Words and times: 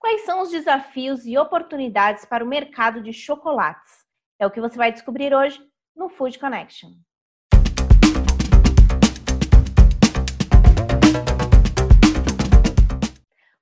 Quais 0.00 0.22
são 0.22 0.40
os 0.40 0.50
desafios 0.50 1.26
e 1.26 1.36
oportunidades 1.36 2.24
para 2.24 2.42
o 2.42 2.48
mercado 2.48 3.02
de 3.02 3.12
chocolates? 3.12 4.06
É 4.38 4.46
o 4.46 4.50
que 4.50 4.58
você 4.58 4.74
vai 4.74 4.90
descobrir 4.90 5.34
hoje 5.34 5.62
no 5.94 6.08
Food 6.08 6.38
Connection. 6.38 6.92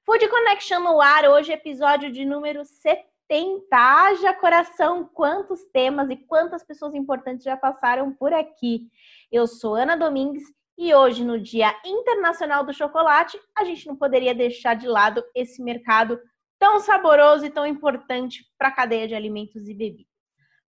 Food 0.06 0.28
Connection 0.28 0.78
no 0.78 1.00
ar, 1.00 1.24
hoje 1.24 1.50
episódio 1.50 2.12
de 2.12 2.24
número 2.24 2.64
70. 2.64 3.66
Haja 3.72 4.32
coração, 4.32 5.10
quantos 5.12 5.64
temas 5.72 6.08
e 6.08 6.16
quantas 6.16 6.62
pessoas 6.62 6.94
importantes 6.94 7.42
já 7.42 7.56
passaram 7.56 8.12
por 8.14 8.32
aqui. 8.32 8.88
Eu 9.32 9.48
sou 9.48 9.74
Ana 9.74 9.96
Domingues 9.96 10.44
e 10.78 10.94
hoje, 10.94 11.24
no 11.24 11.40
Dia 11.40 11.74
Internacional 11.84 12.64
do 12.64 12.72
Chocolate, 12.72 13.36
a 13.56 13.64
gente 13.64 13.84
não 13.88 13.96
poderia 13.96 14.32
deixar 14.32 14.74
de 14.74 14.86
lado 14.86 15.24
esse 15.34 15.60
mercado 15.60 16.20
tão 16.56 16.78
saboroso 16.78 17.44
e 17.44 17.50
tão 17.50 17.66
importante 17.66 18.44
para 18.56 18.68
a 18.68 18.72
cadeia 18.72 19.08
de 19.08 19.14
alimentos 19.14 19.68
e 19.68 19.74
bebidas. 19.74 20.06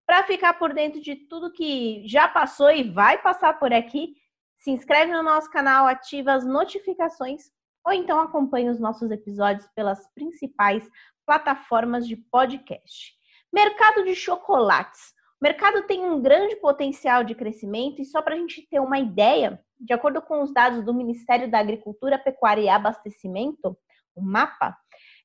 Para 0.05 0.23
ficar 0.23 0.53
por 0.53 0.73
dentro 0.73 1.01
de 1.01 1.27
tudo 1.27 1.51
que 1.51 2.07
já 2.07 2.25
passou 2.25 2.71
e 2.71 2.89
vai 2.89 3.21
passar 3.21 3.59
por 3.59 3.73
aqui, 3.73 4.15
se 4.57 4.71
inscreve 4.71 5.11
no 5.11 5.21
nosso 5.21 5.51
canal, 5.51 5.85
ativa 5.85 6.31
as 6.31 6.45
notificações 6.45 7.51
ou 7.85 7.91
então 7.91 8.21
acompanhe 8.21 8.69
os 8.69 8.79
nossos 8.79 9.11
episódios 9.11 9.67
pelas 9.75 10.07
principais 10.13 10.89
plataformas 11.25 12.07
de 12.07 12.15
podcast. 12.15 13.13
Mercado 13.51 14.05
de 14.05 14.15
chocolates. 14.15 15.13
O 15.39 15.45
mercado 15.45 15.83
tem 15.83 16.03
um 16.03 16.19
grande 16.19 16.55
potencial 16.55 17.23
de 17.23 17.35
crescimento 17.35 18.01
e 18.01 18.05
só 18.05 18.23
para 18.23 18.33
a 18.33 18.37
gente 18.37 18.67
ter 18.67 18.79
uma 18.79 18.97
ideia, 18.97 19.63
de 19.79 19.93
acordo 19.93 20.19
com 20.19 20.41
os 20.41 20.51
dados 20.51 20.83
do 20.83 20.95
Ministério 20.95 21.49
da 21.49 21.59
Agricultura, 21.59 22.17
Pecuária 22.17 22.61
e 22.61 22.69
Abastecimento, 22.69 23.77
o 24.15 24.21
MAPA, 24.21 24.75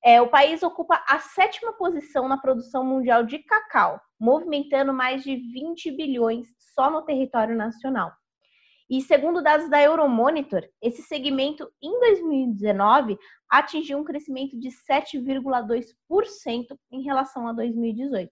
é, 0.05 0.21
o 0.21 0.29
país 0.29 0.63
ocupa 0.63 1.03
a 1.09 1.19
sétima 1.19 1.73
posição 1.73 2.29
na 2.29 2.37
produção 2.37 2.85
mundial 2.85 3.25
de 3.25 3.39
cacau, 3.39 3.99
movimentando 4.21 4.93
mais 4.93 5.23
de 5.23 5.35
20 5.35 5.91
bilhões 5.93 6.47
só 6.75 6.91
no 6.91 7.01
território 7.03 7.57
nacional. 7.57 8.13
E 8.91 9.01
segundo 9.01 9.43
dados 9.43 9.71
da 9.71 9.81
Euromonitor, 9.81 10.69
esse 10.83 11.01
segmento 11.01 11.67
em 11.81 11.99
2019 12.01 13.19
atingiu 13.49 13.97
um 13.97 14.05
crescimento 14.05 14.61
de 14.61 14.69
7,2% 14.69 16.67
em 16.91 17.03
relação 17.03 17.49
a 17.49 17.55
2018, 17.55 18.31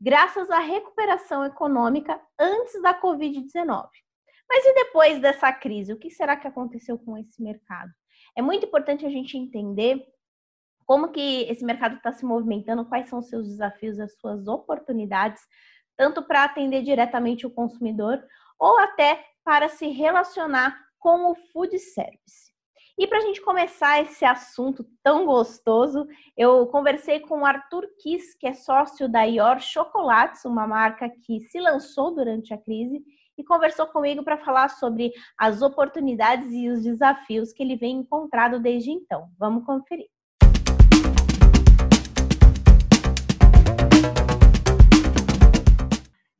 graças 0.00 0.50
à 0.50 0.58
recuperação 0.58 1.44
econômica 1.44 2.20
antes 2.38 2.80
da 2.80 2.98
Covid-19. 2.98 3.88
Mas 4.48 4.64
e 4.64 4.74
depois 4.74 5.20
dessa 5.20 5.52
crise, 5.52 5.92
o 5.92 5.98
que 5.98 6.10
será 6.10 6.36
que 6.36 6.48
aconteceu 6.48 6.98
com 6.98 7.16
esse 7.18 7.42
mercado? 7.42 7.92
É 8.36 8.42
muito 8.42 8.66
importante 8.66 9.04
a 9.04 9.10
gente 9.10 9.36
entender 9.36 10.04
como 10.86 11.12
que 11.12 11.42
esse 11.42 11.64
mercado 11.64 11.96
está 11.96 12.12
se 12.12 12.24
movimentando, 12.24 12.84
quais 12.84 13.08
são 13.08 13.20
os 13.20 13.28
seus 13.28 13.46
desafios, 13.46 14.00
as 14.00 14.18
suas 14.18 14.48
oportunidades, 14.48 15.40
tanto 15.96 16.22
para 16.22 16.44
atender 16.44 16.82
diretamente 16.82 17.46
o 17.46 17.50
consumidor 17.50 18.20
ou 18.58 18.78
até 18.80 19.24
para 19.44 19.68
se 19.68 19.86
relacionar 19.88 20.76
com 20.98 21.30
o 21.30 21.34
food 21.52 21.78
service. 21.78 22.49
E 23.00 23.06
para 23.06 23.16
a 23.16 23.22
gente 23.22 23.40
começar 23.40 24.02
esse 24.02 24.26
assunto 24.26 24.84
tão 25.02 25.24
gostoso, 25.24 26.06
eu 26.36 26.66
conversei 26.66 27.18
com 27.18 27.40
o 27.40 27.46
Arthur 27.46 27.88
Kiss, 27.98 28.36
que 28.38 28.46
é 28.46 28.52
sócio 28.52 29.08
da 29.08 29.22
Ior 29.22 29.58
Chocolates, 29.58 30.44
uma 30.44 30.66
marca 30.66 31.08
que 31.08 31.40
se 31.40 31.58
lançou 31.58 32.14
durante 32.14 32.52
a 32.52 32.58
crise 32.58 33.02
e 33.38 33.42
conversou 33.42 33.86
comigo 33.86 34.22
para 34.22 34.36
falar 34.36 34.68
sobre 34.68 35.12
as 35.38 35.62
oportunidades 35.62 36.52
e 36.52 36.68
os 36.68 36.82
desafios 36.82 37.54
que 37.54 37.62
ele 37.62 37.74
vem 37.74 38.00
encontrado 38.00 38.60
desde 38.60 38.90
então. 38.90 39.30
Vamos 39.38 39.64
conferir. 39.64 40.08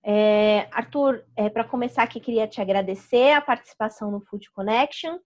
É, 0.04 0.68
Arthur, 0.72 1.24
é, 1.34 1.48
para 1.48 1.64
começar 1.64 2.02
aqui, 2.02 2.20
queria 2.20 2.46
te 2.46 2.60
agradecer 2.60 3.32
a 3.32 3.40
participação 3.40 4.10
no 4.10 4.20
Food 4.20 4.50
Connection 4.52 5.16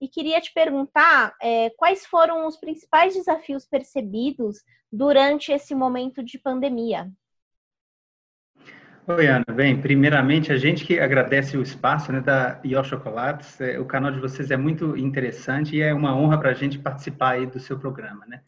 e 0.00 0.08
queria 0.08 0.40
te 0.40 0.52
perguntar 0.52 1.34
é, 1.40 1.70
quais 1.70 2.04
foram 2.06 2.46
os 2.46 2.56
principais 2.56 3.14
desafios 3.14 3.64
percebidos 3.64 4.62
durante 4.92 5.52
esse 5.52 5.74
momento 5.74 6.22
de 6.22 6.38
pandemia. 6.38 7.10
Oi, 9.06 9.26
Ana. 9.26 9.44
Bem, 9.54 9.78
primeiramente, 9.78 10.50
a 10.50 10.56
gente 10.56 10.82
que 10.82 10.98
agradece 10.98 11.58
o 11.58 11.62
espaço 11.62 12.10
né, 12.10 12.22
da 12.22 12.58
Ió 12.64 12.82
Chocolates. 12.82 13.60
É, 13.60 13.78
o 13.78 13.84
canal 13.84 14.10
de 14.10 14.18
vocês 14.18 14.50
é 14.50 14.56
muito 14.56 14.96
interessante 14.96 15.76
e 15.76 15.82
é 15.82 15.92
uma 15.92 16.16
honra 16.16 16.38
para 16.38 16.50
a 16.50 16.54
gente 16.54 16.78
participar 16.78 17.32
aí 17.32 17.46
do 17.46 17.60
seu 17.60 17.78
programa, 17.78 18.24
né? 18.26 18.40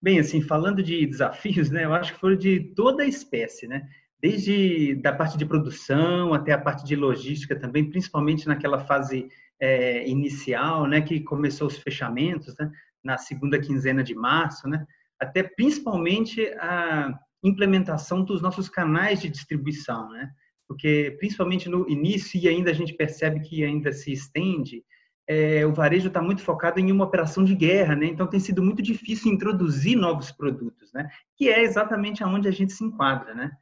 Bem, 0.00 0.20
assim, 0.20 0.40
falando 0.40 0.80
de 0.80 1.04
desafios, 1.06 1.70
né, 1.72 1.84
eu 1.84 1.92
acho 1.92 2.14
que 2.14 2.20
foram 2.20 2.36
de 2.36 2.72
toda 2.76 3.02
a 3.02 3.06
espécie, 3.06 3.66
né? 3.66 3.82
Desde 4.20 4.94
da 4.94 5.12
parte 5.12 5.36
de 5.36 5.44
produção 5.44 6.32
até 6.32 6.52
a 6.52 6.58
parte 6.58 6.84
de 6.84 6.94
logística 6.94 7.58
também, 7.58 7.90
principalmente 7.90 8.46
naquela 8.46 8.78
fase 8.78 9.28
é, 9.60 10.06
inicial, 10.08 10.86
né, 10.86 11.00
que 11.00 11.20
começou 11.20 11.66
os 11.66 11.78
fechamentos, 11.78 12.54
né, 12.58 12.70
na 13.02 13.16
segunda 13.16 13.58
quinzena 13.58 14.02
de 14.02 14.14
março, 14.14 14.68
né? 14.68 14.84
Até 15.18 15.42
principalmente 15.42 16.46
a 16.58 17.14
implementação 17.42 18.24
dos 18.24 18.42
nossos 18.42 18.68
canais 18.68 19.20
de 19.20 19.28
distribuição, 19.28 20.10
né? 20.10 20.30
Porque 20.68 21.16
principalmente 21.18 21.68
no 21.68 21.88
início 21.88 22.38
e 22.38 22.48
ainda 22.48 22.70
a 22.70 22.74
gente 22.74 22.92
percebe 22.94 23.40
que 23.40 23.64
ainda 23.64 23.92
se 23.92 24.12
estende, 24.12 24.82
é, 25.28 25.64
o 25.66 25.72
varejo 25.72 26.08
está 26.08 26.20
muito 26.20 26.42
focado 26.42 26.78
em 26.78 26.90
uma 26.92 27.04
operação 27.04 27.44
de 27.44 27.54
guerra, 27.54 27.96
né? 27.96 28.06
Então 28.06 28.26
tem 28.26 28.40
sido 28.40 28.62
muito 28.62 28.82
difícil 28.82 29.32
introduzir 29.32 29.96
novos 29.96 30.30
produtos, 30.30 30.92
né? 30.92 31.08
Que 31.36 31.48
é 31.48 31.62
exatamente 31.62 32.22
aonde 32.22 32.48
a 32.48 32.52
gente 32.52 32.72
se 32.72 32.84
enquadra, 32.84 33.34
né? 33.34 33.52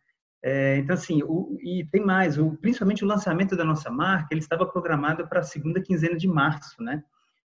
É, 0.47 0.77
então 0.77 0.93
assim, 0.93 1.22
o, 1.22 1.56
e 1.62 1.87
tem 1.91 2.05
mais, 2.05 2.37
o, 2.37 2.55
principalmente 2.59 3.03
o 3.03 3.09
lançamento 3.09 3.56
da 3.56 3.65
nossa 3.65 3.91
marca, 3.91 4.28
ele 4.31 4.41
estava 4.41 4.66
programado 4.66 5.27
para 5.27 5.41
a 5.41 5.44
segunda 5.44 5.81
quinzena 5.81 6.16
de 6.16 6.28
março, 6.28 6.82
né? 6.82 7.03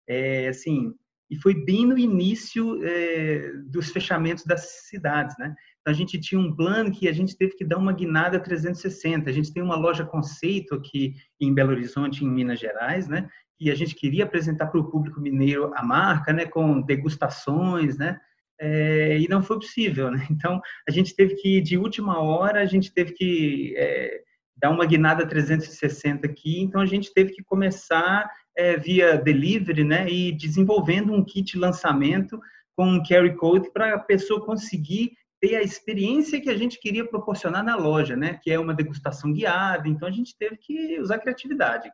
É, 0.08 0.48
assim, 0.48 0.94
e 1.30 1.36
foi 1.36 1.54
bem 1.54 1.86
no 1.86 1.98
início 1.98 2.80
é, 2.86 3.52
dos 3.66 3.90
fechamentos 3.90 4.46
das 4.46 4.88
cidades, 4.88 5.36
né? 5.38 5.54
Então, 5.82 5.94
a 5.94 5.98
gente 5.98 6.20
tinha 6.20 6.40
um 6.40 6.56
plano 6.56 6.92
que 6.92 7.08
a 7.08 7.14
gente 7.14 7.36
teve 7.38 7.56
que 7.56 7.66
dar 7.66 7.78
uma 7.78 7.92
guinada 7.92 8.40
360. 8.40 9.30
A 9.30 9.34
gente 9.34 9.52
tem 9.52 9.62
uma 9.62 9.76
loja 9.76 10.06
conceito 10.06 10.76
aqui 10.76 11.16
em 11.40 11.54
Belo 11.54 11.72
Horizonte, 11.72 12.24
em 12.24 12.30
Minas 12.30 12.60
Gerais, 12.60 13.08
né? 13.08 13.28
E 13.60 13.70
a 13.70 13.76
gente 13.76 13.96
queria 13.96 14.24
apresentar 14.24 14.68
para 14.68 14.80
o 14.80 14.90
público 14.90 15.20
mineiro 15.20 15.72
a 15.76 15.84
marca, 15.84 16.32
né? 16.32 16.46
Com 16.46 16.82
degustações, 16.82 17.98
né? 17.98 18.20
É, 18.60 19.18
e 19.20 19.28
não 19.28 19.44
foi 19.44 19.58
possível, 19.58 20.10
né? 20.12 20.26
Então, 20.32 20.62
a 20.88 20.92
gente 20.92 21.16
teve 21.16 21.36
que, 21.36 21.62
de 21.62 21.78
última 21.78 22.20
hora, 22.22 22.62
a 22.62 22.66
gente 22.66 22.94
teve 22.94 23.14
que 23.14 23.74
é, 23.78 24.22
dar 24.56 24.70
uma 24.70 24.86
guinada 24.86 25.28
360 25.28 26.26
aqui. 26.26 26.62
Então, 26.62 26.82
a 26.82 26.86
gente 26.86 27.14
teve 27.14 27.34
que 27.34 27.44
começar 27.44 28.30
é, 28.56 28.78
via 28.78 29.18
delivery, 29.18 29.84
né? 29.84 30.10
E 30.10 30.32
desenvolvendo 30.32 31.14
um 31.14 31.24
kit 31.24 31.58
lançamento 31.58 32.40
com 32.76 32.86
um 32.88 33.04
carry 33.04 33.36
code 33.36 33.72
para 33.72 33.96
a 33.96 34.00
pessoa 34.00 34.46
conseguir 34.46 35.12
ter 35.40 35.56
a 35.56 35.62
experiência 35.62 36.42
que 36.42 36.50
a 36.50 36.58
gente 36.58 36.80
queria 36.80 37.06
proporcionar 37.06 37.64
na 37.64 37.76
loja, 37.76 38.16
né? 38.16 38.40
Que 38.42 38.52
é 38.52 38.60
uma 38.60 38.74
degustação 38.74 39.32
guiada. 39.32 39.88
Então 39.88 40.08
a 40.08 40.12
gente 40.12 40.36
teve 40.38 40.58
que 40.58 41.00
usar 41.00 41.20
criatividade. 41.20 41.92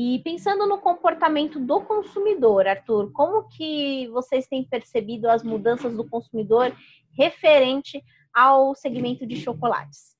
E 0.00 0.20
pensando 0.20 0.64
no 0.64 0.78
comportamento 0.78 1.58
do 1.58 1.80
consumidor, 1.80 2.68
Arthur, 2.68 3.10
como 3.10 3.48
que 3.48 4.06
vocês 4.12 4.46
têm 4.46 4.62
percebido 4.62 5.28
as 5.28 5.42
mudanças 5.42 5.92
do 5.96 6.08
consumidor 6.08 6.72
referente 7.10 8.00
ao 8.32 8.76
segmento 8.76 9.26
de 9.26 9.34
chocolates? 9.34 10.16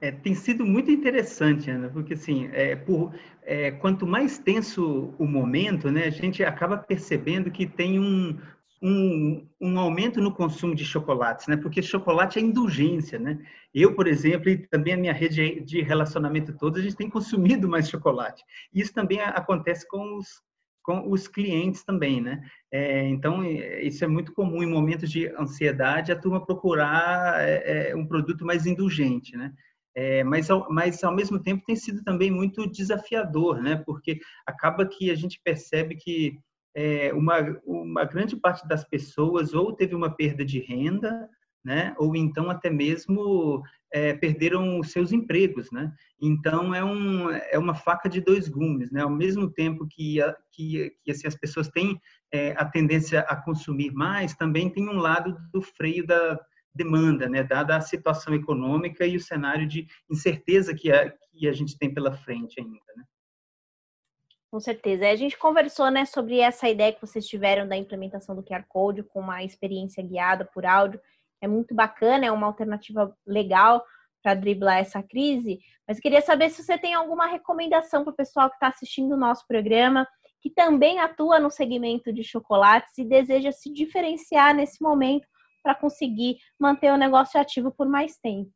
É, 0.00 0.10
tem 0.10 0.34
sido 0.34 0.64
muito 0.64 0.90
interessante, 0.90 1.70
Ana, 1.70 1.90
porque 1.90 2.14
assim, 2.14 2.48
é, 2.50 2.76
por, 2.76 3.12
é, 3.42 3.72
quanto 3.72 4.06
mais 4.06 4.38
tenso 4.38 5.14
o 5.18 5.26
momento, 5.26 5.90
né, 5.90 6.04
a 6.04 6.10
gente 6.10 6.42
acaba 6.42 6.78
percebendo 6.78 7.50
que 7.50 7.66
tem 7.66 8.00
um, 8.00 8.38
um, 8.82 9.46
um, 9.60 9.78
aumento 9.78 10.20
no 10.20 10.32
consumo 10.32 10.74
de 10.74 10.84
chocolates, 10.84 11.46
né? 11.46 11.56
Porque 11.56 11.82
chocolate 11.82 12.38
é 12.38 12.42
indulgência, 12.42 13.18
né? 13.18 13.38
Eu, 13.74 13.94
por 13.94 14.06
exemplo, 14.06 14.48
e 14.48 14.66
também 14.68 14.94
a 14.94 14.96
minha 14.96 15.12
rede 15.12 15.60
de 15.60 15.82
relacionamento 15.82 16.56
toda, 16.56 16.78
a 16.78 16.82
gente 16.82 16.96
tem 16.96 17.10
consumido 17.10 17.68
mais 17.68 17.88
chocolate. 17.88 18.44
Isso 18.72 18.92
também 18.92 19.20
acontece 19.20 19.86
com 19.88 20.16
os, 20.16 20.42
com 20.82 21.10
os 21.10 21.28
clientes 21.28 21.84
também, 21.84 22.20
né? 22.20 22.42
É, 22.72 23.06
então, 23.08 23.42
é, 23.42 23.82
isso 23.82 24.04
é 24.04 24.08
muito 24.08 24.32
comum 24.32 24.62
em 24.62 24.70
momentos 24.70 25.10
de 25.10 25.28
ansiedade, 25.36 26.12
a 26.12 26.18
turma 26.18 26.44
procurar 26.44 27.40
é, 27.40 27.90
é, 27.90 27.96
um 27.96 28.06
produto 28.06 28.44
mais 28.44 28.64
indulgente, 28.64 29.36
né? 29.36 29.52
É, 29.94 30.22
mas, 30.22 30.48
ao, 30.48 30.72
mas, 30.72 31.02
ao 31.02 31.12
mesmo 31.14 31.42
tempo, 31.42 31.64
tem 31.66 31.74
sido 31.74 32.04
também 32.04 32.30
muito 32.30 32.70
desafiador, 32.70 33.60
né? 33.60 33.82
Porque 33.84 34.20
acaba 34.46 34.86
que 34.86 35.10
a 35.10 35.14
gente 35.16 35.40
percebe 35.42 35.96
que 35.96 36.38
é, 36.74 37.12
uma, 37.12 37.38
uma 37.64 38.04
grande 38.04 38.36
parte 38.36 38.66
das 38.68 38.84
pessoas 38.84 39.54
ou 39.54 39.72
teve 39.72 39.94
uma 39.94 40.10
perda 40.10 40.44
de 40.44 40.60
renda 40.60 41.28
né? 41.64 41.94
Ou 41.98 42.14
então 42.16 42.50
até 42.50 42.70
mesmo 42.70 43.62
é, 43.92 44.14
perderam 44.14 44.78
os 44.78 44.90
seus 44.90 45.12
empregos, 45.12 45.70
né? 45.70 45.92
Então 46.20 46.74
é, 46.74 46.84
um, 46.84 47.30
é 47.30 47.58
uma 47.58 47.74
faca 47.74 48.08
de 48.08 48.20
dois 48.20 48.48
gumes, 48.48 48.90
né? 48.90 49.02
Ao 49.02 49.10
mesmo 49.10 49.50
tempo 49.50 49.86
que, 49.86 50.20
a, 50.20 50.34
que, 50.52 50.90
que 51.04 51.10
assim, 51.10 51.26
as 51.26 51.34
pessoas 51.34 51.68
têm 51.68 52.00
é, 52.32 52.52
a 52.52 52.64
tendência 52.64 53.20
a 53.20 53.36
consumir 53.36 53.92
mais, 53.92 54.34
também 54.34 54.70
tem 54.70 54.88
um 54.88 54.98
lado 54.98 55.36
do 55.52 55.60
freio 55.60 56.06
da 56.06 56.40
demanda, 56.74 57.28
né? 57.28 57.42
Dada 57.42 57.76
a 57.76 57.80
situação 57.80 58.34
econômica 58.34 59.04
e 59.06 59.16
o 59.16 59.20
cenário 59.20 59.66
de 59.66 59.86
incerteza 60.10 60.74
que 60.74 60.90
a, 60.90 61.12
que 61.32 61.48
a 61.48 61.52
gente 61.52 61.76
tem 61.76 61.92
pela 61.92 62.12
frente 62.12 62.60
ainda, 62.60 62.92
né? 62.96 63.04
Com 64.50 64.60
certeza. 64.60 65.08
A 65.08 65.16
gente 65.16 65.36
conversou, 65.36 65.90
né, 65.90 66.06
sobre 66.06 66.40
essa 66.40 66.68
ideia 66.68 66.92
que 66.92 67.00
vocês 67.00 67.26
tiveram 67.26 67.68
da 67.68 67.76
implementação 67.76 68.34
do 68.34 68.42
QR 68.42 68.64
Code 68.68 69.02
com 69.02 69.20
uma 69.20 69.44
experiência 69.44 70.02
guiada 70.02 70.44
por 70.44 70.64
áudio 70.64 71.00
é 71.40 71.46
muito 71.46 71.74
bacana, 71.74 72.26
é 72.26 72.32
uma 72.32 72.46
alternativa 72.46 73.14
legal 73.26 73.84
para 74.22 74.34
driblar 74.34 74.78
essa 74.78 75.02
crise. 75.02 75.60
Mas 75.86 76.00
queria 76.00 76.20
saber 76.20 76.50
se 76.50 76.62
você 76.62 76.76
tem 76.76 76.94
alguma 76.94 77.26
recomendação 77.26 78.02
para 78.02 78.12
o 78.12 78.16
pessoal 78.16 78.48
que 78.48 78.56
está 78.56 78.68
assistindo 78.68 79.12
o 79.12 79.18
nosso 79.18 79.46
programa, 79.46 80.06
que 80.40 80.50
também 80.50 80.98
atua 80.98 81.38
no 81.38 81.50
segmento 81.50 82.12
de 82.12 82.24
chocolates 82.24 82.96
e 82.98 83.04
deseja 83.04 83.52
se 83.52 83.72
diferenciar 83.72 84.54
nesse 84.54 84.82
momento 84.82 85.26
para 85.62 85.74
conseguir 85.74 86.38
manter 86.58 86.92
o 86.92 86.96
negócio 86.96 87.40
ativo 87.40 87.70
por 87.70 87.88
mais 87.88 88.16
tempo. 88.18 88.52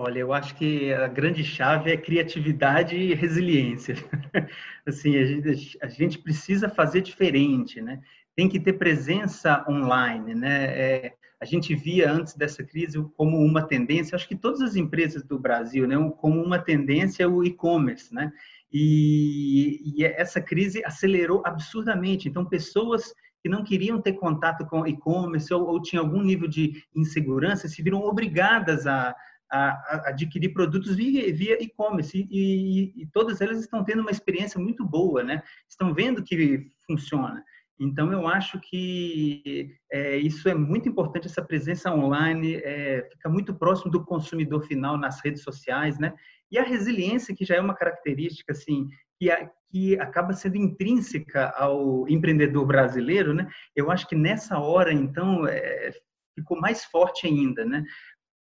Olha, 0.00 0.20
eu 0.20 0.32
acho 0.32 0.54
que 0.54 0.92
a 0.92 1.08
grande 1.08 1.42
chave 1.42 1.90
é 1.90 1.96
criatividade 1.96 2.94
e 2.94 3.14
resiliência. 3.14 3.96
Assim, 4.86 5.16
a 5.16 5.24
gente, 5.24 5.76
a 5.82 5.88
gente 5.88 6.18
precisa 6.20 6.68
fazer 6.68 7.00
diferente, 7.00 7.82
né? 7.82 8.00
Tem 8.36 8.48
que 8.48 8.60
ter 8.60 8.74
presença 8.74 9.66
online, 9.68 10.36
né? 10.36 10.66
É, 10.66 11.14
a 11.40 11.44
gente 11.44 11.74
via 11.74 12.12
antes 12.12 12.36
dessa 12.36 12.62
crise 12.62 13.04
como 13.16 13.38
uma 13.38 13.60
tendência, 13.60 14.14
acho 14.14 14.28
que 14.28 14.36
todas 14.36 14.60
as 14.60 14.76
empresas 14.76 15.24
do 15.24 15.36
Brasil, 15.36 15.84
né, 15.84 15.96
como 16.18 16.40
uma 16.40 16.60
tendência 16.60 17.28
o 17.28 17.42
e-commerce, 17.42 18.14
né? 18.14 18.30
E, 18.72 19.82
e, 19.96 20.04
essa 20.04 20.40
crise 20.40 20.80
acelerou 20.84 21.42
absurdamente. 21.44 22.28
Então, 22.28 22.44
pessoas 22.44 23.12
que 23.42 23.48
não 23.48 23.64
queriam 23.64 24.00
ter 24.00 24.12
contato 24.12 24.64
com 24.64 24.86
e-commerce 24.86 25.52
ou, 25.52 25.66
ou 25.66 25.82
tinham 25.82 26.04
algum 26.04 26.22
nível 26.22 26.46
de 26.46 26.84
insegurança 26.94 27.66
se 27.66 27.82
viram 27.82 28.00
obrigadas 28.00 28.86
a, 28.86 29.12
a, 29.50 29.68
a 29.68 30.08
adquirir 30.08 30.52
produtos 30.52 30.94
via, 30.94 31.32
via 31.32 31.62
e-commerce 31.62 32.18
e, 32.18 32.26
e, 32.30 33.02
e, 33.02 33.06
todas 33.06 33.40
elas 33.40 33.60
estão 33.60 33.84
tendo 33.84 34.00
uma 34.00 34.10
experiência 34.10 34.60
muito 34.60 34.84
boa, 34.84 35.22
né? 35.22 35.42
Estão 35.68 35.94
vendo 35.94 36.22
que 36.22 36.70
funciona. 36.86 37.42
Então, 37.80 38.12
eu 38.12 38.26
acho 38.26 38.58
que 38.60 39.76
é, 39.90 40.16
isso 40.16 40.48
é 40.48 40.54
muito 40.54 40.88
importante, 40.88 41.28
essa 41.28 41.42
presença 41.42 41.94
online, 41.94 42.56
é, 42.56 43.08
fica 43.12 43.28
muito 43.28 43.54
próximo 43.54 43.90
do 43.90 44.04
consumidor 44.04 44.62
final 44.66 44.98
nas 44.98 45.20
redes 45.24 45.42
sociais, 45.42 45.98
né? 45.98 46.12
E 46.50 46.58
a 46.58 46.64
resiliência, 46.64 47.34
que 47.34 47.44
já 47.44 47.54
é 47.54 47.60
uma 47.60 47.74
característica, 47.74 48.52
assim, 48.52 48.88
que, 49.18 49.30
a, 49.30 49.48
que 49.70 49.98
acaba 50.00 50.32
sendo 50.32 50.56
intrínseca 50.56 51.50
ao 51.50 52.08
empreendedor 52.08 52.66
brasileiro, 52.66 53.32
né? 53.32 53.48
Eu 53.76 53.90
acho 53.92 54.08
que 54.08 54.16
nessa 54.16 54.58
hora, 54.58 54.92
então, 54.92 55.46
é, 55.46 55.92
ficou 56.34 56.58
mais 56.60 56.84
forte 56.84 57.26
ainda, 57.26 57.64
né? 57.64 57.84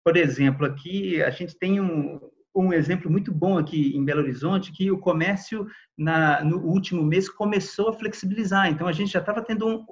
Por 0.03 0.17
exemplo, 0.17 0.65
aqui 0.65 1.21
a 1.23 1.29
gente 1.29 1.55
tem 1.57 1.79
um, 1.79 2.19
um 2.55 2.71
exemplo 2.73 3.09
muito 3.09 3.31
bom 3.31 3.57
aqui 3.57 3.95
em 3.95 4.03
Belo 4.03 4.21
Horizonte, 4.21 4.71
que 4.71 4.91
o 4.91 5.00
comércio 5.00 5.65
na, 5.97 6.44
no 6.44 6.57
último 6.59 7.03
mês 7.03 7.29
começou 7.29 7.89
a 7.89 7.94
flexibilizar. 7.94 8.69
Então, 8.69 8.88
a 8.88 8.91
gente 8.91 9.11
já 9.11 9.19
estava 9.19 9.41
tendo 9.41 9.67
um, 9.67 9.85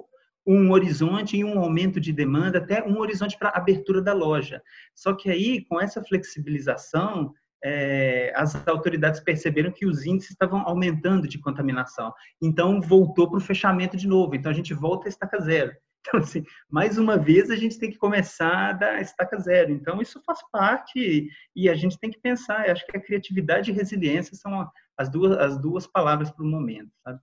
um 0.46 0.70
horizonte 0.70 1.36
e 1.36 1.44
um 1.44 1.58
aumento 1.58 1.98
de 1.98 2.12
demanda, 2.12 2.58
até 2.58 2.82
um 2.86 2.98
horizonte 2.98 3.38
para 3.38 3.50
abertura 3.50 4.00
da 4.00 4.12
loja. 4.12 4.62
Só 4.94 5.14
que 5.14 5.30
aí, 5.30 5.64
com 5.64 5.80
essa 5.80 6.02
flexibilização, 6.02 7.32
é, 7.64 8.32
as 8.36 8.54
autoridades 8.68 9.20
perceberam 9.20 9.70
que 9.70 9.86
os 9.86 10.04
índices 10.04 10.32
estavam 10.32 10.60
aumentando 10.66 11.26
de 11.26 11.38
contaminação. 11.38 12.12
Então, 12.40 12.80
voltou 12.80 13.28
para 13.28 13.38
o 13.38 13.42
fechamento 13.42 13.96
de 13.96 14.06
novo. 14.06 14.34
Então, 14.34 14.50
a 14.50 14.54
gente 14.54 14.74
volta 14.74 15.08
a 15.08 15.10
estaca 15.10 15.40
zero. 15.40 15.72
Então, 16.04 16.18
assim, 16.18 16.44
mais 16.68 16.98
uma 16.98 17.16
vez 17.16 17.48
a 17.48 17.54
gente 17.54 17.78
tem 17.78 17.88
que 17.88 17.96
começar 17.96 18.72
da 18.72 19.00
estaca 19.00 19.38
zero. 19.38 19.70
Então, 19.70 20.02
isso 20.02 20.20
faz 20.26 20.40
parte 20.50 21.28
e 21.54 21.68
a 21.68 21.74
gente 21.74 21.96
tem 21.96 22.10
que 22.10 22.18
pensar. 22.18 22.66
Eu 22.66 22.72
acho 22.72 22.84
que 22.86 22.96
a 22.96 23.00
criatividade 23.00 23.70
e 23.70 23.74
resiliência 23.74 24.36
são 24.36 24.68
as 24.98 25.08
duas, 25.08 25.38
as 25.38 25.56
duas 25.58 25.86
palavras 25.86 26.30
para 26.30 26.44
o 26.44 26.48
momento, 26.48 26.90
sabe? 27.04 27.20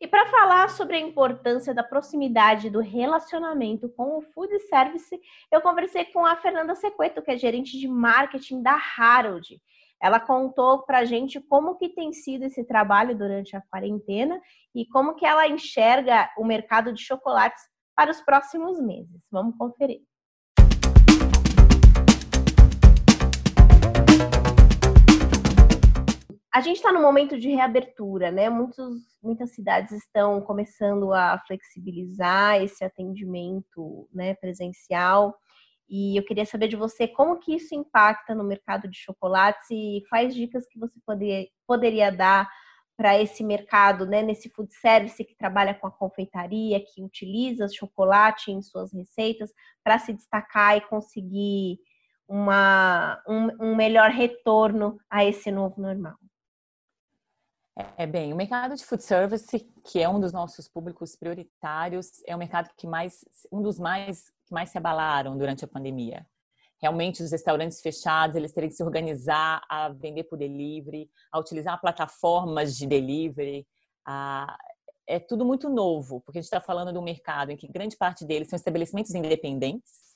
E 0.00 0.06
para 0.06 0.26
falar 0.26 0.70
sobre 0.70 0.96
a 0.96 1.00
importância 1.00 1.74
da 1.74 1.82
proximidade 1.82 2.70
do 2.70 2.80
relacionamento 2.80 3.88
com 3.90 4.16
o 4.16 4.22
food 4.22 4.58
service, 4.60 5.20
eu 5.52 5.60
conversei 5.60 6.06
com 6.06 6.24
a 6.24 6.36
Fernanda 6.36 6.74
Sequeto, 6.74 7.20
que 7.20 7.32
é 7.32 7.36
gerente 7.36 7.78
de 7.78 7.86
marketing 7.86 8.62
da 8.62 8.80
Harold. 8.96 9.60
Ela 10.00 10.20
contou 10.20 10.84
para 10.84 10.98
a 10.98 11.04
gente 11.04 11.40
como 11.40 11.76
que 11.76 11.88
tem 11.88 12.12
sido 12.12 12.44
esse 12.44 12.62
trabalho 12.64 13.18
durante 13.18 13.56
a 13.56 13.62
quarentena 13.62 14.40
e 14.72 14.86
como 14.86 15.16
que 15.16 15.26
ela 15.26 15.48
enxerga 15.48 16.30
o 16.38 16.44
mercado 16.44 16.92
de 16.92 17.02
chocolates 17.02 17.62
para 17.96 18.10
os 18.10 18.20
próximos 18.20 18.80
meses. 18.80 19.20
Vamos 19.30 19.56
conferir. 19.56 20.02
A 26.54 26.60
gente 26.60 26.76
está 26.76 26.92
no 26.92 27.02
momento 27.02 27.38
de 27.38 27.50
reabertura, 27.50 28.30
né? 28.30 28.48
Muitos, 28.48 29.16
muitas 29.22 29.52
cidades 29.52 29.92
estão 29.92 30.40
começando 30.40 31.12
a 31.12 31.38
flexibilizar 31.46 32.62
esse 32.62 32.84
atendimento 32.84 34.08
né, 34.12 34.34
presencial. 34.34 35.36
E 35.88 36.18
eu 36.18 36.24
queria 36.24 36.44
saber 36.44 36.68
de 36.68 36.76
você 36.76 37.08
como 37.08 37.38
que 37.38 37.54
isso 37.54 37.74
impacta 37.74 38.34
no 38.34 38.44
mercado 38.44 38.88
de 38.88 38.98
chocolates 38.98 39.70
e 39.70 40.04
quais 40.08 40.34
dicas 40.34 40.66
que 40.66 40.78
você 40.78 40.98
poder, 41.06 41.48
poderia 41.66 42.12
dar 42.12 42.48
para 42.96 43.16
esse 43.16 43.44
mercado, 43.44 44.04
né, 44.04 44.22
nesse 44.22 44.50
food 44.50 44.74
service 44.74 45.24
que 45.24 45.36
trabalha 45.36 45.72
com 45.72 45.86
a 45.86 45.90
confeitaria, 45.90 46.84
que 46.84 47.02
utiliza 47.02 47.68
chocolate 47.68 48.50
em 48.50 48.60
suas 48.60 48.92
receitas 48.92 49.52
para 49.84 50.00
se 50.00 50.12
destacar 50.12 50.76
e 50.76 50.80
conseguir 50.80 51.78
uma, 52.26 53.22
um, 53.26 53.70
um 53.70 53.76
melhor 53.76 54.10
retorno 54.10 54.98
a 55.08 55.24
esse 55.24 55.50
novo 55.50 55.80
normal. 55.80 56.16
É 57.96 58.04
bem, 58.04 58.32
o 58.32 58.36
mercado 58.36 58.74
de 58.74 58.84
food 58.84 59.04
service, 59.04 59.60
que 59.84 60.02
é 60.02 60.08
um 60.08 60.18
dos 60.18 60.32
nossos 60.32 60.66
públicos 60.66 61.14
prioritários, 61.14 62.20
é 62.26 62.34
o 62.34 62.38
mercado 62.38 62.68
que 62.76 62.88
mais, 62.88 63.24
um 63.52 63.62
dos 63.62 63.78
mais 63.78 64.32
que 64.48 64.54
mais 64.54 64.70
se 64.70 64.78
abalaram 64.78 65.36
durante 65.36 65.64
a 65.64 65.68
pandemia. 65.68 66.26
Realmente, 66.80 67.22
os 67.22 67.32
restaurantes 67.32 67.80
fechados, 67.80 68.36
eles 68.36 68.52
terem 68.52 68.68
que 68.68 68.76
se 68.76 68.82
organizar 68.82 69.62
a 69.68 69.88
vender 69.88 70.24
por 70.24 70.38
delivery, 70.38 71.10
a 71.32 71.38
utilizar 71.38 71.80
plataformas 71.80 72.76
de 72.76 72.86
delivery. 72.86 73.66
A... 74.06 74.56
É 75.06 75.18
tudo 75.18 75.44
muito 75.44 75.68
novo, 75.68 76.20
porque 76.20 76.38
a 76.38 76.42
gente 76.42 76.52
está 76.52 76.60
falando 76.60 76.92
de 76.92 76.98
um 76.98 77.02
mercado 77.02 77.50
em 77.50 77.56
que 77.56 77.66
grande 77.66 77.96
parte 77.96 78.24
deles 78.24 78.48
são 78.48 78.56
estabelecimentos 78.56 79.14
independentes 79.14 80.08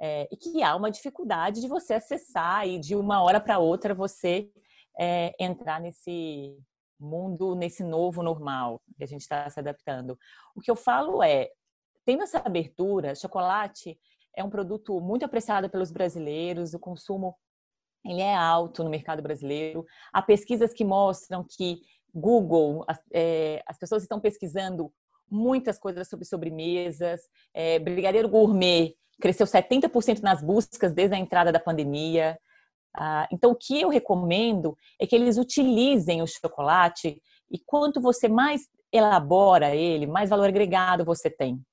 é, 0.00 0.26
e 0.32 0.36
que 0.36 0.62
há 0.62 0.74
uma 0.74 0.90
dificuldade 0.90 1.60
de 1.60 1.68
você 1.68 1.94
acessar 1.94 2.66
e 2.66 2.78
de 2.78 2.96
uma 2.96 3.22
hora 3.22 3.38
para 3.38 3.58
outra 3.58 3.94
você 3.94 4.50
é, 4.98 5.34
entrar 5.38 5.80
nesse 5.80 6.56
mundo, 6.98 7.54
nesse 7.54 7.84
novo 7.84 8.22
normal 8.22 8.80
que 8.96 9.04
a 9.04 9.06
gente 9.06 9.20
está 9.20 9.48
se 9.50 9.60
adaptando. 9.60 10.18
O 10.54 10.60
que 10.60 10.70
eu 10.70 10.76
falo 10.76 11.22
é, 11.22 11.50
tendo 12.10 12.24
essa 12.24 12.38
abertura, 12.38 13.14
chocolate 13.14 13.96
é 14.36 14.42
um 14.42 14.50
produto 14.50 15.00
muito 15.00 15.24
apreciado 15.24 15.70
pelos 15.70 15.92
brasileiros, 15.92 16.74
o 16.74 16.78
consumo 16.80 17.36
ele 18.04 18.20
é 18.20 18.34
alto 18.34 18.82
no 18.82 18.90
mercado 18.90 19.22
brasileiro. 19.22 19.86
Há 20.12 20.20
pesquisas 20.20 20.72
que 20.72 20.84
mostram 20.84 21.46
que 21.48 21.82
Google, 22.12 22.84
as, 22.88 23.00
é, 23.12 23.62
as 23.64 23.78
pessoas 23.78 24.02
estão 24.02 24.18
pesquisando 24.18 24.92
muitas 25.30 25.78
coisas 25.78 26.08
sobre 26.08 26.24
sobremesas. 26.24 27.20
É, 27.54 27.78
Brigadeiro 27.78 28.28
Gourmet 28.28 28.96
cresceu 29.20 29.46
70% 29.46 30.20
nas 30.20 30.42
buscas 30.42 30.92
desde 30.92 31.14
a 31.14 31.18
entrada 31.18 31.52
da 31.52 31.60
pandemia. 31.60 32.36
Ah, 32.92 33.28
então, 33.30 33.52
o 33.52 33.56
que 33.56 33.80
eu 33.80 33.88
recomendo 33.88 34.76
é 35.00 35.06
que 35.06 35.14
eles 35.14 35.38
utilizem 35.38 36.22
o 36.22 36.26
chocolate 36.26 37.22
e 37.48 37.58
quanto 37.64 38.00
você 38.00 38.26
mais 38.26 38.62
elabora 38.92 39.76
ele, 39.76 40.08
mais 40.08 40.28
valor 40.28 40.48
agregado 40.48 41.04
você 41.04 41.30
tem. 41.30 41.64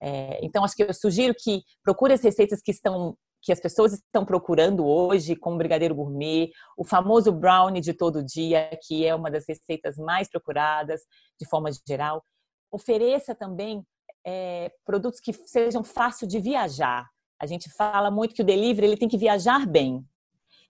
É, 0.00 0.44
então, 0.44 0.64
acho 0.64 0.76
que 0.76 0.82
eu 0.82 0.92
sugiro 0.94 1.34
que 1.34 1.62
procure 1.82 2.12
as 2.12 2.22
receitas 2.22 2.60
que 2.62 2.70
estão 2.70 3.16
que 3.42 3.52
as 3.52 3.60
pessoas 3.60 3.92
estão 3.92 4.24
procurando 4.24 4.84
hoje, 4.84 5.36
como 5.36 5.56
brigadeiro 5.56 5.94
gourmet, 5.94 6.50
o 6.76 6.84
famoso 6.84 7.30
brownie 7.30 7.80
de 7.80 7.94
todo 7.94 8.24
dia, 8.24 8.76
que 8.82 9.06
é 9.06 9.14
uma 9.14 9.30
das 9.30 9.44
receitas 9.46 9.96
mais 9.96 10.28
procuradas 10.28 11.02
de 11.40 11.46
forma 11.48 11.70
geral. 11.86 12.24
Ofereça 12.72 13.36
também 13.36 13.86
é, 14.26 14.72
produtos 14.84 15.20
que 15.20 15.32
sejam 15.32 15.84
fáceis 15.84 16.28
de 16.28 16.40
viajar. 16.40 17.08
A 17.40 17.46
gente 17.46 17.70
fala 17.70 18.10
muito 18.10 18.34
que 18.34 18.42
o 18.42 18.44
delivery 18.44 18.88
ele 18.88 18.96
tem 18.96 19.08
que 19.08 19.16
viajar 19.16 19.64
bem. 19.64 20.04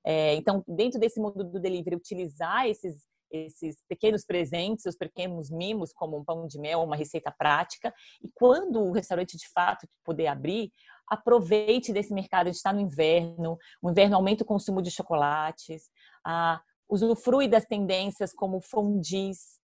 É, 0.05 0.35
então, 0.35 0.63
dentro 0.69 1.01
desse 1.01 1.19
mundo 1.19 1.43
do 1.45 1.59
delivery, 1.59 1.97
utilizar 1.97 2.67
esses 2.67 3.07
esses 3.31 3.77
pequenos 3.89 4.25
presentes, 4.25 4.87
os 4.87 4.97
pequenos 4.97 5.51
mimos, 5.51 5.93
como 5.93 6.17
um 6.19 6.25
pão 6.25 6.47
de 6.47 6.59
mel, 6.59 6.83
uma 6.83 6.97
receita 6.97 7.31
prática. 7.37 7.93
E 8.23 8.31
quando 8.35 8.83
o 8.83 8.93
restaurante 8.93 9.37
de 9.37 9.49
fato 9.53 9.87
puder 10.05 10.29
abrir, 10.29 10.73
aproveite 11.09 11.93
desse 11.93 12.13
mercado. 12.13 12.47
A 12.47 12.51
gente 12.51 12.57
está 12.57 12.73
no 12.73 12.81
inverno, 12.81 13.59
o 13.83 13.91
inverno 13.91 14.17
aumenta 14.17 14.43
o 14.43 14.47
consumo 14.47 14.83
de 14.83 14.91
chocolates, 14.91 15.89
ah, 16.25 16.61
usufrui 16.89 17.49
das 17.49 17.65
tendências 17.65 18.33
como 18.33 18.61
fondis 18.61 19.61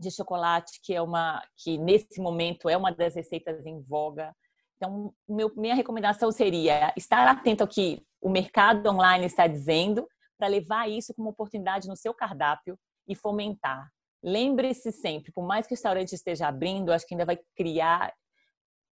de 0.00 0.10
chocolate, 0.10 0.80
que 0.82 0.94
é 0.94 1.02
uma 1.02 1.42
que 1.56 1.76
nesse 1.78 2.20
momento 2.20 2.68
é 2.68 2.76
uma 2.76 2.90
das 2.90 3.14
receitas 3.14 3.66
em 3.66 3.80
voga. 3.82 4.34
Então, 4.76 5.12
meu, 5.28 5.52
minha 5.56 5.74
recomendação 5.74 6.30
seria 6.30 6.92
estar 6.96 7.26
atento 7.26 7.62
ao 7.62 7.68
que 7.68 8.02
o 8.20 8.28
mercado 8.28 8.86
online 8.88 9.26
está 9.26 9.46
dizendo, 9.46 10.06
para 10.36 10.48
levar 10.48 10.88
isso 10.88 11.14
como 11.14 11.30
oportunidade 11.30 11.88
no 11.88 11.96
seu 11.96 12.12
cardápio 12.14 12.78
e 13.08 13.14
fomentar. 13.14 13.90
Lembre-se 14.22 14.92
sempre, 14.92 15.32
por 15.32 15.46
mais 15.46 15.66
que 15.66 15.72
o 15.72 15.76
restaurante 15.76 16.12
esteja 16.12 16.48
abrindo, 16.48 16.92
acho 16.92 17.06
que 17.06 17.14
ainda 17.14 17.24
vai 17.24 17.38
criar 17.54 18.12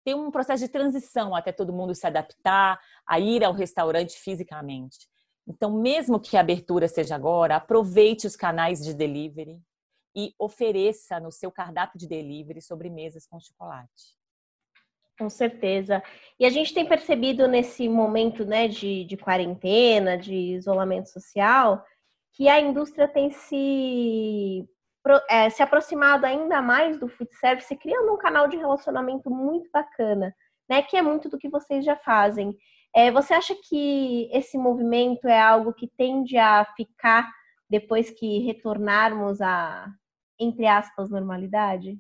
ter 0.04 0.14
um 0.14 0.30
processo 0.30 0.64
de 0.64 0.70
transição 0.70 1.34
até 1.34 1.52
todo 1.52 1.72
mundo 1.72 1.94
se 1.94 2.06
adaptar 2.06 2.80
a 3.06 3.20
ir 3.20 3.44
ao 3.44 3.52
restaurante 3.52 4.18
fisicamente. 4.18 5.06
Então, 5.46 5.80
mesmo 5.80 6.20
que 6.20 6.36
a 6.36 6.40
abertura 6.40 6.88
seja 6.88 7.14
agora, 7.14 7.56
aproveite 7.56 8.26
os 8.26 8.36
canais 8.36 8.82
de 8.84 8.94
delivery 8.94 9.60
e 10.14 10.34
ofereça 10.38 11.20
no 11.20 11.30
seu 11.30 11.50
cardápio 11.50 11.98
de 11.98 12.06
delivery 12.06 12.60
sobremesas 12.62 13.26
com 13.26 13.38
chocolate. 13.40 14.19
Com 15.20 15.28
certeza. 15.28 16.02
E 16.38 16.46
a 16.46 16.48
gente 16.48 16.72
tem 16.72 16.86
percebido 16.86 17.46
nesse 17.46 17.86
momento 17.90 18.42
né, 18.42 18.66
de, 18.66 19.04
de 19.04 19.18
quarentena, 19.18 20.16
de 20.16 20.34
isolamento 20.34 21.10
social, 21.10 21.84
que 22.32 22.48
a 22.48 22.58
indústria 22.58 23.06
tem 23.06 23.28
se, 23.28 24.66
é, 25.28 25.50
se 25.50 25.62
aproximado 25.62 26.24
ainda 26.24 26.62
mais 26.62 26.98
do 26.98 27.06
food 27.06 27.30
service, 27.34 27.76
criando 27.76 28.10
um 28.14 28.16
canal 28.16 28.48
de 28.48 28.56
relacionamento 28.56 29.28
muito 29.28 29.68
bacana, 29.70 30.34
né? 30.66 30.80
Que 30.80 30.96
é 30.96 31.02
muito 31.02 31.28
do 31.28 31.36
que 31.36 31.50
vocês 31.50 31.84
já 31.84 31.96
fazem. 31.96 32.56
É, 32.96 33.10
você 33.10 33.34
acha 33.34 33.54
que 33.68 34.30
esse 34.32 34.56
movimento 34.56 35.28
é 35.28 35.38
algo 35.38 35.74
que 35.74 35.86
tende 35.98 36.38
a 36.38 36.64
ficar 36.78 37.30
depois 37.68 38.08
que 38.08 38.38
retornarmos 38.38 39.42
à, 39.42 39.86
entre 40.38 40.66
aspas, 40.66 41.10
normalidade? 41.10 41.98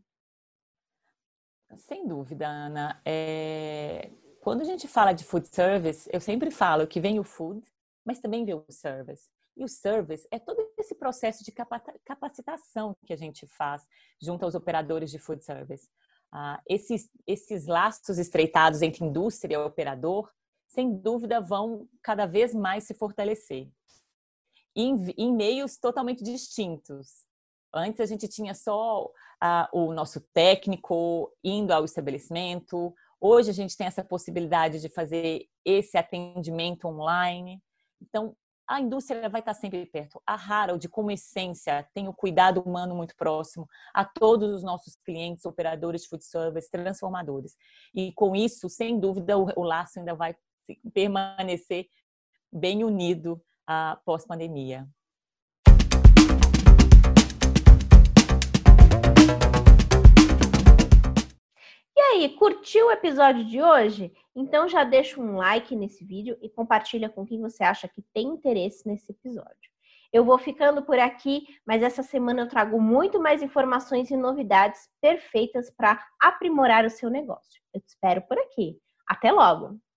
Sem 1.76 2.06
dúvida, 2.06 2.48
Ana. 2.48 3.00
É... 3.04 4.10
Quando 4.40 4.62
a 4.62 4.64
gente 4.64 4.88
fala 4.88 5.12
de 5.12 5.24
food 5.24 5.48
service, 5.48 6.08
eu 6.12 6.20
sempre 6.20 6.50
falo 6.50 6.86
que 6.86 7.00
vem 7.00 7.18
o 7.18 7.24
food, 7.24 7.62
mas 8.04 8.18
também 8.18 8.44
vem 8.44 8.54
o 8.54 8.64
service. 8.70 9.30
E 9.56 9.64
o 9.64 9.68
service 9.68 10.26
é 10.30 10.38
todo 10.38 10.58
esse 10.78 10.94
processo 10.94 11.44
de 11.44 11.52
capacitação 12.04 12.96
que 13.04 13.12
a 13.12 13.16
gente 13.16 13.46
faz 13.46 13.86
junto 14.20 14.44
aos 14.44 14.54
operadores 14.54 15.10
de 15.10 15.18
food 15.18 15.44
service. 15.44 15.88
Ah, 16.32 16.62
esses, 16.68 17.10
esses 17.26 17.66
laços 17.66 18.18
estreitados 18.18 18.80
entre 18.80 19.04
indústria 19.04 19.54
e 19.54 19.58
operador, 19.58 20.32
sem 20.66 20.96
dúvida, 20.96 21.40
vão 21.40 21.88
cada 22.02 22.24
vez 22.24 22.54
mais 22.54 22.84
se 22.84 22.94
fortalecer. 22.94 23.68
Em, 24.74 24.96
em 25.18 25.34
meios 25.34 25.76
totalmente 25.76 26.22
distintos. 26.22 27.26
Antes 27.72 28.00
a 28.00 28.06
gente 28.06 28.26
tinha 28.28 28.54
só 28.54 29.10
o 29.72 29.92
nosso 29.92 30.20
técnico 30.32 31.32
indo 31.42 31.72
ao 31.72 31.84
estabelecimento. 31.84 32.94
Hoje 33.20 33.50
a 33.50 33.54
gente 33.54 33.76
tem 33.76 33.86
essa 33.86 34.04
possibilidade 34.04 34.80
de 34.80 34.88
fazer 34.88 35.46
esse 35.64 35.96
atendimento 35.96 36.86
online. 36.86 37.62
Então, 38.00 38.36
a 38.70 38.80
indústria 38.80 39.28
vai 39.28 39.40
estar 39.40 39.54
sempre 39.54 39.84
perto. 39.86 40.22
A 40.24 40.34
Harold, 40.34 40.88
como 40.88 41.10
essência, 41.10 41.88
tem 41.92 42.06
o 42.06 42.14
cuidado 42.14 42.60
humano 42.60 42.94
muito 42.94 43.16
próximo 43.16 43.68
a 43.92 44.04
todos 44.04 44.54
os 44.54 44.62
nossos 44.62 44.94
clientes, 44.94 45.44
operadores 45.44 46.02
de 46.02 46.08
food 46.08 46.24
service, 46.24 46.70
transformadores. 46.70 47.56
E 47.92 48.12
com 48.12 48.36
isso, 48.36 48.68
sem 48.68 48.98
dúvida, 48.98 49.36
o, 49.36 49.48
o 49.56 49.64
laço 49.64 49.98
ainda 49.98 50.14
vai 50.14 50.36
permanecer 50.94 51.88
bem 52.52 52.84
unido 52.84 53.42
ah, 53.66 54.00
pós-pandemia. 54.04 54.88
Aí, 62.20 62.28
curtiu 62.36 62.86
o 62.86 62.90
episódio 62.90 63.44
de 63.44 63.62
hoje? 63.62 64.12
Então 64.34 64.68
já 64.68 64.84
deixa 64.84 65.20
um 65.20 65.36
like 65.36 65.74
nesse 65.74 66.04
vídeo 66.04 66.36
e 66.42 66.48
compartilha 66.48 67.08
com 67.08 67.24
quem 67.24 67.40
você 67.40 67.64
acha 67.64 67.88
que 67.88 68.02
tem 68.12 68.28
interesse 68.28 68.86
nesse 68.86 69.10
episódio. 69.12 69.70
Eu 70.12 70.24
vou 70.24 70.38
ficando 70.38 70.82
por 70.82 70.98
aqui, 70.98 71.46
mas 71.64 71.82
essa 71.82 72.02
semana 72.02 72.42
eu 72.42 72.48
trago 72.48 72.80
muito 72.80 73.20
mais 73.20 73.42
informações 73.42 74.10
e 74.10 74.16
novidades 74.16 74.88
perfeitas 75.00 75.70
para 75.70 76.04
aprimorar 76.20 76.84
o 76.84 76.90
seu 76.90 77.08
negócio. 77.08 77.60
Eu 77.72 77.80
te 77.80 77.88
espero 77.88 78.22
por 78.22 78.38
aqui. 78.38 78.76
Até 79.08 79.30
logo! 79.30 79.89